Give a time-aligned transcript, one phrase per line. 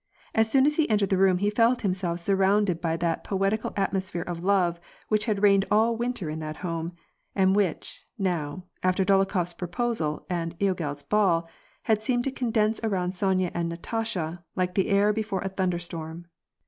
[0.33, 4.23] As soon as he entered the room he felt himself surrounded by that poetical atmosphere
[4.23, 6.89] of love which had reigned all winter in that home,
[7.35, 11.45] and which, now, after Dolokhofs proposal and logel's ball^
[11.83, 16.25] had seemed to condense around Sonya and Natasha, like the air before a thunderstorm.